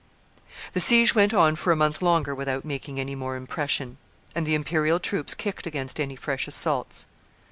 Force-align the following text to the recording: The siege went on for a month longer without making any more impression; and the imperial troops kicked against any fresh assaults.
The 0.73 0.79
siege 0.79 1.13
went 1.13 1.31
on 1.31 1.55
for 1.55 1.71
a 1.71 1.75
month 1.75 2.01
longer 2.01 2.33
without 2.33 2.65
making 2.65 2.99
any 2.99 3.13
more 3.13 3.35
impression; 3.35 3.99
and 4.33 4.47
the 4.47 4.55
imperial 4.55 4.99
troops 4.99 5.35
kicked 5.35 5.67
against 5.67 5.99
any 5.99 6.15
fresh 6.15 6.47
assaults. 6.47 7.05